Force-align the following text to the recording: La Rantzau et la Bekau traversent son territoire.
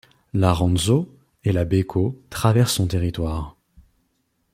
La 0.33 0.51
Rantzau 0.51 1.07
et 1.43 1.51
la 1.51 1.63
Bekau 1.63 2.19
traversent 2.31 2.73
son 2.73 2.87
territoire. 2.87 3.55